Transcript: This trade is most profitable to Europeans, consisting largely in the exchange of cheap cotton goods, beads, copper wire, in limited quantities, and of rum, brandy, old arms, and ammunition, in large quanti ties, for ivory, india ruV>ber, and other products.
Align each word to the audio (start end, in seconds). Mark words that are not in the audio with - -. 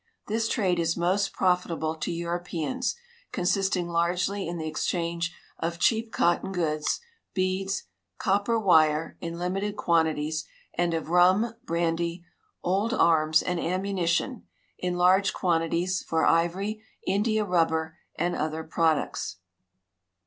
This 0.25 0.47
trade 0.47 0.79
is 0.79 0.97
most 0.97 1.31
profitable 1.31 1.93
to 1.93 2.11
Europeans, 2.11 2.95
consisting 3.31 3.87
largely 3.87 4.47
in 4.47 4.57
the 4.57 4.67
exchange 4.67 5.31
of 5.59 5.77
cheap 5.77 6.11
cotton 6.11 6.51
goods, 6.51 6.99
beads, 7.35 7.83
copper 8.17 8.57
wire, 8.57 9.15
in 9.21 9.37
limited 9.37 9.75
quantities, 9.75 10.43
and 10.73 10.95
of 10.95 11.09
rum, 11.11 11.53
brandy, 11.65 12.25
old 12.63 12.95
arms, 12.95 13.43
and 13.43 13.59
ammunition, 13.59 14.47
in 14.79 14.95
large 14.95 15.33
quanti 15.33 15.69
ties, 15.81 16.01
for 16.01 16.25
ivory, 16.25 16.81
india 17.05 17.45
ruV>ber, 17.45 17.97
and 18.15 18.35
other 18.35 18.63
products. 18.63 19.37